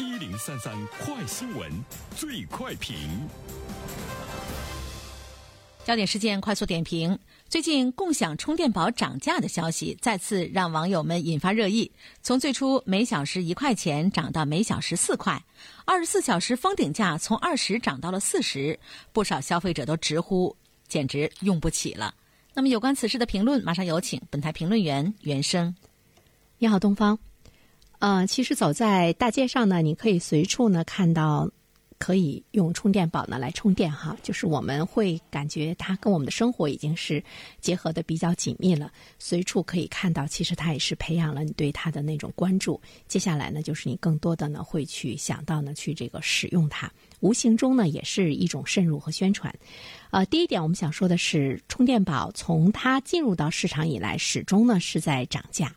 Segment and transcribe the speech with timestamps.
[0.00, 1.70] 一零三三快新闻，
[2.16, 2.96] 最快评。
[5.84, 7.18] 焦点事件快速点评：
[7.50, 11.92] 最近共享充电宝涨价的消息再次让网友们引发热议。
[12.22, 15.44] 从最初每小时一块钱涨到每小时四块，
[15.84, 18.80] 二十四小时封顶价从二十涨到了四十，
[19.12, 20.56] 不少消费者都直呼
[20.88, 22.14] 简直用不起了。
[22.54, 25.74] 那么有关此事的评论，马上有请本台评论员袁生。
[26.56, 27.18] 你好，东方。
[28.00, 31.48] 呃，其实走在大街上呢，你可以随处呢看到。
[32.02, 37.22] 可以用充电宝呢来充电哈，就是我们会感觉它跟我们的生活已经是
[37.60, 42.80] 结合的比较紧密了，随处可以看到，其实它也是培养了你对它的那种关注。
[43.06, 46.90] 接下来呢，就是你更多的呢会去想到呢去这个使用它，
[47.20, 49.54] 无形中呢也是一种渗入和宣传。
[50.10, 55.70] 呃，第一点我们想说的是，充电宝从它进入到市场以来，始终呢是在涨价。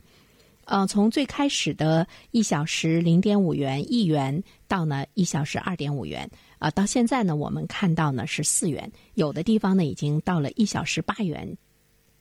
[0.66, 6.30] 呃，从最开始的一小时零点五元一元，到呢一小时二点五元，
[6.60, 11.58] 啊，到现在呢，我们看到呢是四元，有的地方呢已经到了一小时八元。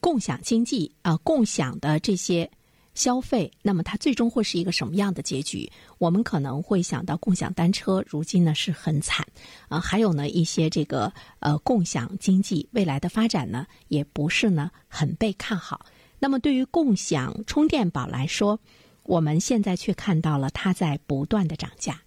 [0.00, 2.50] 共享经济啊，共享的这些
[2.92, 5.70] 消费，那么它最终会是一个什么样的结局？
[5.98, 9.24] 我们可能会想到共享单车，如今呢是很惨
[9.68, 15.86] 啊，还有呢一些这个呃共享经济未来的发展呢，也不是呢很被看好。
[16.22, 18.60] 那么，对于共享充电宝来说，
[19.02, 22.00] 我们现在却看到了它在不断的涨价。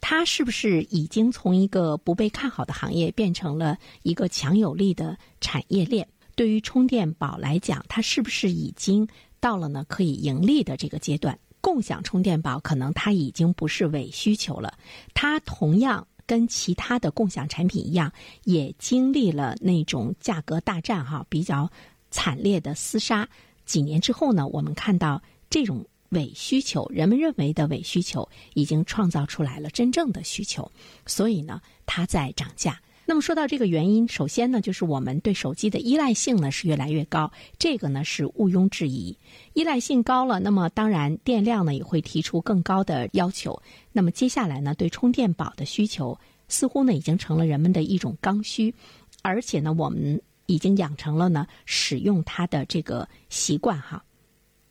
[0.00, 6.08] 它是不是已经从一个不被看好的行业变成了一个强有力的产业链？
[6.34, 9.06] 对于充电宝来讲，它是不是已经
[9.38, 11.38] 到了呢可以盈利的这个阶段？
[11.60, 14.76] 共享充电宝可能它已经不是伪需求了，
[15.14, 21.70] 它同样跟其他的共享产品一样，也经历了那种价格大战哈比较
[22.10, 23.28] 惨烈的厮杀。
[23.72, 30.70] 几年之后呢，我们看到这种伪需求，人们认为的伪需求，已经创造出来了真正的需求，
[31.06, 32.78] 所以呢，它在涨价。
[33.06, 39.16] 那么说到这个原因，首先呢，就是我们对手机的依赖性呢是越来越高，这个呢是毋庸置疑。
[39.54, 43.62] 依赖性高了，那么当然电量呢也会提出更高的要求。
[43.90, 48.74] 那么接下来呢，对充电宝的需求似乎呢已经成了人们的一种刚需，
[49.22, 50.20] 而且呢，我们。
[50.46, 54.04] 已经养成了呢使用它的这个习惯哈。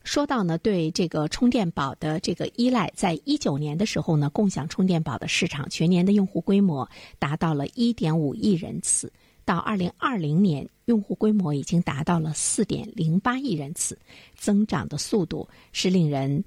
[0.03, 6.89] 说到呢对这个充电宝的这个依赖，在一九年的时候呢，共享充电宝的市场全年的用户规模
[7.19, 9.13] 达到了一点五亿人次，
[9.45, 13.95] 到二零二零年，用户规模已经达到了四点零八亿人次，
[14.35, 16.43] 增长的速度是令人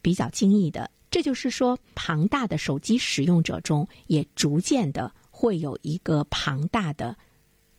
[0.00, 0.90] 比较惊异的。
[1.10, 7.14] 这就是说，庞大的手机使用者中，也逐渐的会有一个庞大的。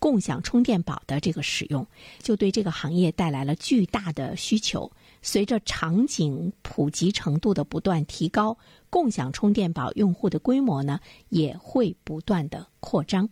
[0.06, 1.84] 共享充电宝的这个使用，
[2.22, 4.92] 就对这个行业带来了巨大的需求。
[5.24, 8.56] 随着场景普及程度的不断提高，
[8.92, 11.00] 共享充电宝用户的规模呢
[11.30, 13.28] 也会不断的扩张。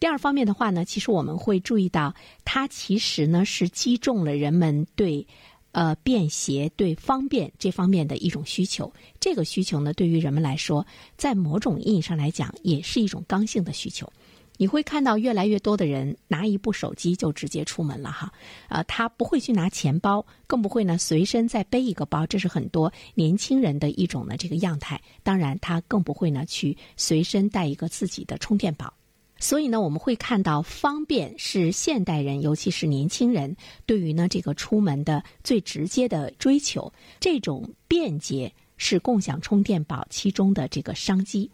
[0.00, 2.14] 第二方面的话呢，其实我们会注意到，
[2.46, 5.26] 它其实呢是击中了人们对
[5.72, 8.90] 呃便携、对方便这方面的一种需求。
[9.20, 10.86] 这个需求呢，对于人们来说，
[11.18, 14.10] 在某种意义上来讲，也是一种刚性的需求。
[14.56, 18.32] 你会看到越来越多的人拿一部手机就直接出门了哈，
[18.68, 25.00] 呃，他不会去拿钱包，更不会呢随身再背一个包，这是很多年轻人的一种呢这个样态。
[25.22, 28.92] 当然，他更不会呢去随身带一个自己的充电宝。
[29.38, 36.90] 所以呢，我们会看到方便是现代人，尤其是年轻人对于呢这个出门的最直接的追求。
[37.20, 41.50] 这种便捷是共享充电宝其中的这个商机。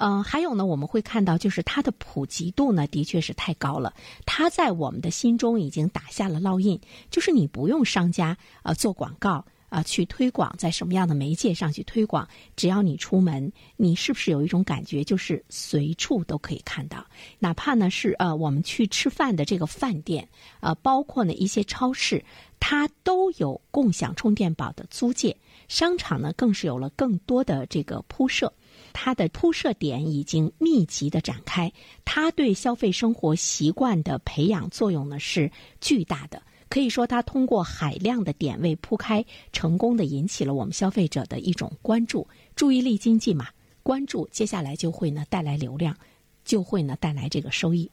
[0.00, 3.92] 嗯，还有呢，我们会看到，就是它的普及度呢，的确是太高了。
[4.24, 17.04] 它在我们的心中已经打下了烙印，就是你不用商家呃做广告啊去推广，在什么样的媒介上去推广，只要你出门，你是不是有一种感觉，就是随处都可以看到？
[17.40, 20.28] 哪怕呢是呃我们去吃饭的这个饭店，
[20.60, 22.24] 呃，包括呢一些超市，
[22.60, 28.52] 它都有共享充电宝的租借，商场呢更是有了更多的这个铺设。
[29.00, 31.72] 它的铺设点已经密集的展开，
[32.04, 35.48] 它对消费生活习惯的培养作用呢是
[35.80, 36.42] 巨大的。
[36.68, 42.26] 可以说，它通过海量的点位铺开，成功的引起了我们消费者的一种关注。
[42.56, 43.46] 注意力经济嘛，
[43.84, 45.96] 关注接下来就会呢带来流量，
[46.44, 47.88] 就会呢带来这个收益。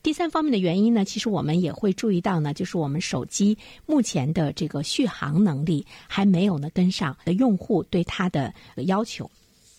[0.00, 9.28] 第三方面的原因呢，其实我们也会注意到呢，就是我们手机目前的这个续航能力还没有呢跟上用户对它的要求。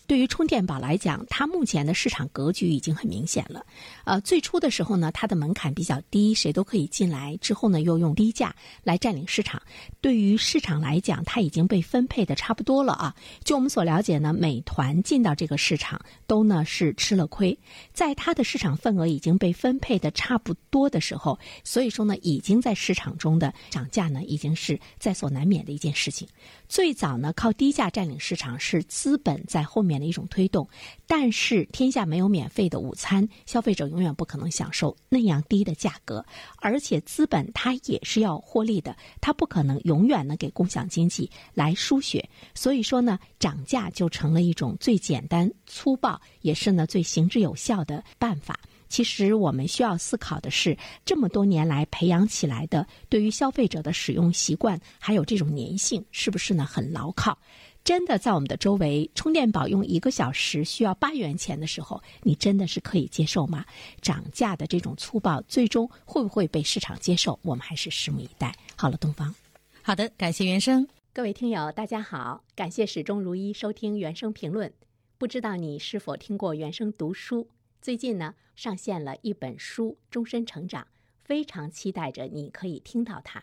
[0.08, 3.62] 对于充电宝来讲，它目前的市场格局已经很明显了。
[4.04, 7.36] 呃，最初的时候呢，它的门槛比较低，谁都可以进来。
[7.42, 9.60] 之后呢，又用低价来占领市场。
[10.00, 13.14] 对于市场来讲，它已经被分配的差不多了啊。
[13.44, 17.58] 就我们所了解呢，美团进到这个市场都呢是吃了亏，
[17.92, 26.26] 在它的市场份额已经被分配的差不多的时候，所以说呢，已经在市场中的涨价呢，已经是在所难免的一件事情。
[26.66, 29.97] 最早呢，靠低价占领市场是资本在后面。
[30.00, 30.68] 的一种推动，
[31.06, 36.24] 但是天下没有免费的午餐，消费者永远不可能享受那样低的价格，
[36.58, 48.58] 而且资本它也是要获利的，它不可能永远呢给共享经济来输血，所以说呢，涨价就成了一种最简单粗暴，也是呢最行之有效的办法。
[48.88, 50.74] 其实我们需要思考的是，
[51.04, 57.38] 这么多年来培养起来的对于消费者的使用习惯，还有这种粘性，是不是呢很牢靠？
[57.88, 63.64] 真的在我们的周围，充电宝用一个小时需要八元钱的时候，你真的是可以接受吗？
[64.02, 67.38] 涨价的这种粗暴，最终会不会被市场接受？
[67.40, 68.54] 我们还是拭目以待。
[68.76, 69.34] 好了，东方，
[69.80, 74.70] 好的，感谢原生，各位听友，大家好，感谢始终如一收听原声评论。
[75.16, 77.48] 不知道你是否听过原声读书？
[77.80, 80.82] 最近呢，上线了一本书《终身成长》，
[81.24, 83.42] 非常期待着你可以听到它。